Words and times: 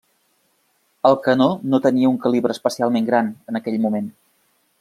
El 1.09 1.17
canó 1.27 1.49
no 1.73 1.81
tenia 1.85 2.11
un 2.13 2.19
calibre 2.25 2.57
especialment 2.57 3.11
gran 3.13 3.33
en 3.53 3.61
aquell 3.61 3.81
moment. 3.85 4.13